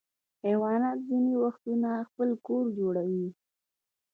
حیوانات 0.45 0.99
ځینې 1.09 1.33
وختونه 1.43 1.89
خپل 2.09 2.29
کور 2.45 2.65
جوړوي. 2.79 3.27